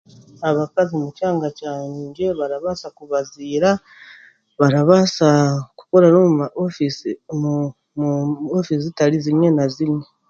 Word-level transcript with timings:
Abakazi 0.49 0.93
mukyanga 1.03 1.47
kyangye 1.59 2.27
barabasa 2.39 2.87
kubaziira, 2.97 3.69
barabaasa 4.59 5.29
kukorera 5.77 6.15
omuma 6.19 6.37
ma 6.41 6.47
ofiisi 6.63 7.09
omu 7.31 7.53
ofiisi 8.57 8.83
zitari 8.85 9.17
zimwe 9.25 9.47
na 9.57 9.65
zimwe. 9.75 10.03